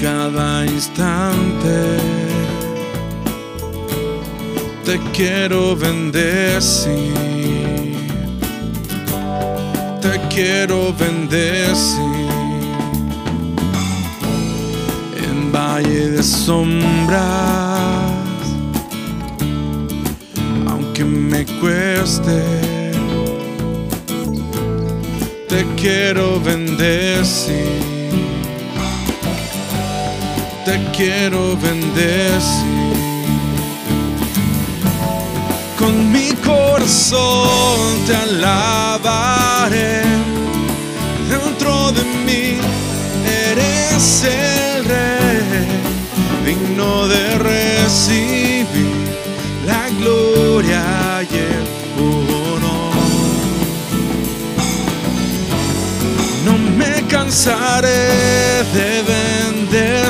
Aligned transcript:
cada 0.00 0.64
instante. 0.64 1.98
Te 4.84 4.98
quiero 5.12 5.76
bendecir, 5.76 7.14
te 10.00 10.20
quiero 10.34 10.94
bendecir. 10.94 12.00
En 15.22 15.52
valle 15.52 16.10
de 16.10 16.22
sombras, 16.22 17.20
aunque 20.66 21.04
me 21.04 21.44
cueste, 21.60 22.42
te 25.48 25.66
quiero 25.76 26.40
bendecir 26.40 27.99
te 30.70 30.78
quiero 30.96 31.56
bendecir. 31.56 32.94
Con 35.76 36.12
mi 36.12 36.30
corazón 36.48 37.80
te 38.06 38.14
alabaré. 38.14 40.02
Dentro 41.28 41.90
de 41.90 42.04
mí 42.26 42.46
eres 43.48 44.24
el 44.24 44.84
rey, 44.84 45.66
digno 46.46 47.08
de 47.08 47.24
recibir 47.38 48.94
la 49.66 49.88
gloria 49.98 50.84
y 51.30 51.34
el 51.50 51.66
honor. 51.98 52.94
No 56.44 56.52
me 56.78 56.92
cansaré 57.08 58.49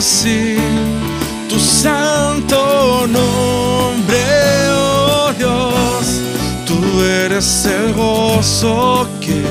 bendecir 0.00 0.58
tu 1.46 1.58
santo 1.58 3.06
nombre, 3.06 4.24
oh 4.72 5.30
Dios. 5.36 6.22
Tú 6.66 7.02
eres 7.02 7.66
el 7.66 7.92
gozo 7.92 9.06
que 9.20 9.42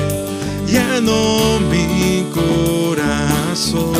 llenó 0.66 1.60
mi 1.70 2.24
corazón. 2.34 3.94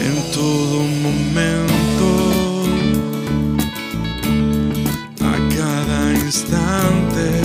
En 0.00 0.32
todo 0.32 0.84
momento, 1.02 2.08
a 5.22 5.34
cada 5.56 6.12
instante 6.14 7.42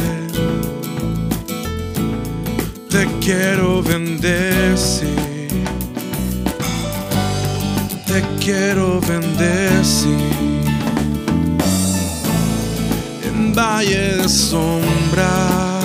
te 2.89 3.05
quiero 3.19 3.81
bendecir, 3.81 5.16
te 8.17 8.23
quiero 8.43 8.99
bendecir. 9.01 10.17
En 13.23 13.53
valle 13.53 14.17
de 14.17 14.29
sombras, 14.29 15.83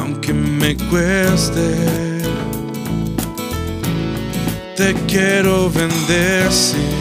aunque 0.00 0.32
me 0.32 0.76
cueste, 0.90 1.74
te 4.76 4.94
quiero 5.08 5.70
bendecir, 5.70 6.92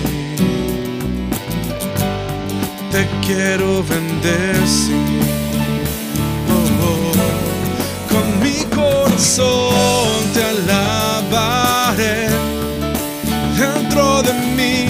te 2.91 3.07
quiero 3.25 3.83
bendecir. 3.83 5.21
con 8.09 8.25
mi 8.43 8.65
corazón 8.75 9.70
Dentro 13.57 14.23
de 14.23 14.31
mí 14.55 14.85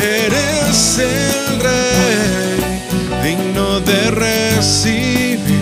eres 0.00 0.98
el 0.98 1.60
rey, 1.60 2.60
digno 3.24 3.80
de 3.80 4.10
recibir 4.12 5.60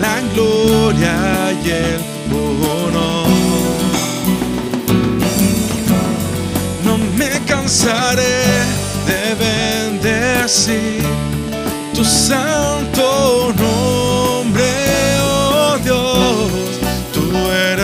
la 0.00 0.20
gloria 0.34 1.52
y 1.64 1.70
el 1.70 2.00
honor. 2.32 3.26
No 6.84 6.98
me 7.16 7.30
cansaré 7.44 8.44
de 9.08 9.34
bendecir 9.34 11.02
tu 11.92 12.04
santo 12.04 13.07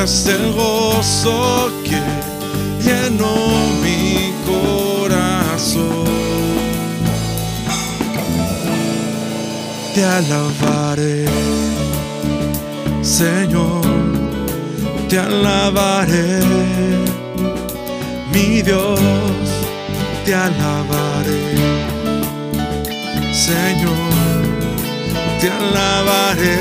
eres 0.05 0.27
el 0.27 0.53
gozo 0.53 1.71
que 1.83 2.03
llenó 2.85 3.37
mi 3.83 4.35
corazón. 4.45 6.05
Te 9.95 10.05
alabaré, 10.05 11.25
Señor, 13.01 13.83
te 15.09 15.19
alabaré, 15.19 16.41
mi 18.31 18.61
Dios, 18.61 19.01
te 20.27 20.35
alabaré. 20.35 21.45
Señor, 23.33 24.13
te 25.41 25.49
alabaré, 25.51 26.59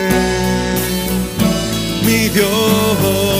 mi 2.05 2.29
Dios. 2.29 3.32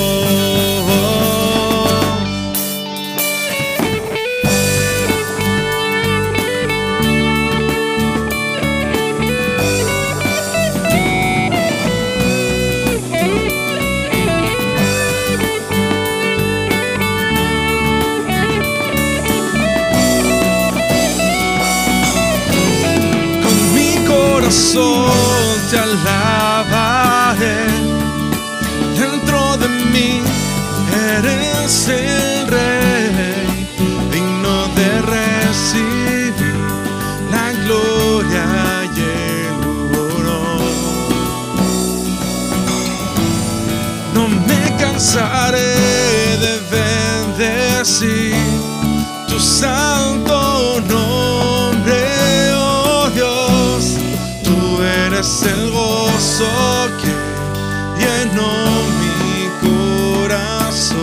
Corazón 24.54 25.12
te 25.70 25.78
alabaré. 25.80 27.66
Dentro 28.98 29.58
de 29.58 29.68
mí 29.68 30.22
eres 31.18 31.88
el 31.88 32.48
rey, 32.48 33.68
digno 34.12 34.68
de 34.76 35.02
recibir 35.02 36.56
la 37.32 37.52
gloria 37.64 38.46
y 38.96 39.00
el 39.00 39.60
honor. 39.98 40.62
No 44.14 44.28
me 44.28 44.76
cansaré 44.78 45.76
de 46.46 46.54
bendecir 47.38 48.36
tu 49.28 49.40
santo 49.40 50.43
eres 55.24 55.44
el 55.44 55.72
gozo 55.72 56.90
que 57.02 57.14
llenó 58.00 58.52
mi 59.00 59.18
corazón. 59.62 60.98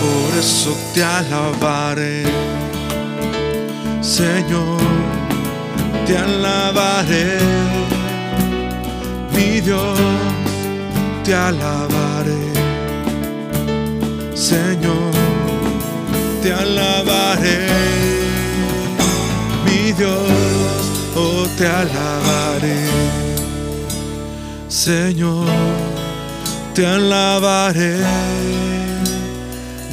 Por 0.00 0.38
eso 0.38 0.76
te 0.94 1.04
alabaré, 1.04 2.24
Señor, 4.00 4.80
te 6.06 6.18
alabaré, 6.18 7.38
mi 9.32 9.60
Dios, 9.60 9.98
te 11.24 11.34
alabaré. 11.34 12.46
Señor, 14.34 15.12
te 16.42 16.52
alabaré, 16.52 17.68
mi 19.64 19.92
Dios, 19.92 20.35
te 21.56 21.66
alabaré. 21.66 22.84
Señor, 24.68 25.46
te 26.74 26.86
alabaré, 26.86 27.96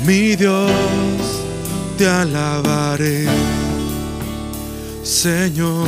mi 0.05 0.35
Dios, 0.35 0.71
te 1.97 2.07
alabaré. 2.07 3.27
Señor, 5.03 5.87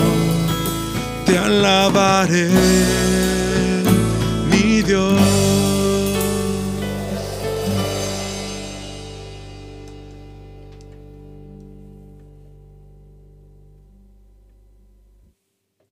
te 1.25 1.37
alabaré, 1.37 2.49
mi 4.49 4.81
Dios 4.81 5.44